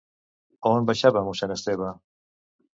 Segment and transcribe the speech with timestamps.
[0.69, 1.95] A on baixava mossèn Esteve?